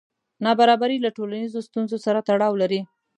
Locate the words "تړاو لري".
2.27-2.81